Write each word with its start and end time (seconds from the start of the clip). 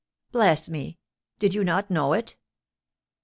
"Bless 0.31 0.67
me! 0.67 0.97
Did 1.37 1.53
you 1.53 1.63
not 1.63 1.91
know 1.91 2.13
it?" 2.13 2.35